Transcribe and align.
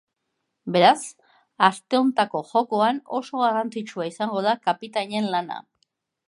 Beraz, 0.75 1.01
aste 1.67 1.99
honetako 1.99 2.41
jokoan 2.53 3.03
oso 3.19 3.43
garrantzitsua 3.43 4.09
izango 4.15 4.43
da 4.49 4.57
kapitainen 4.71 5.31
lana. 5.37 5.61